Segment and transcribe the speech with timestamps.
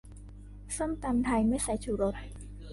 [0.77, 2.15] ส้มตำไทย ไม่ใส่ชูรส